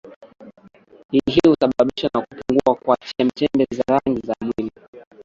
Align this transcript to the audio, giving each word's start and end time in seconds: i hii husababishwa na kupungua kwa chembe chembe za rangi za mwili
i 1.11 1.19
hii 1.31 1.47
husababishwa 1.47 2.09
na 2.13 2.21
kupungua 2.21 2.75
kwa 2.75 2.97
chembe 2.97 3.31
chembe 3.35 3.67
za 3.71 3.83
rangi 3.89 4.21
za 4.27 4.33
mwili 4.41 4.71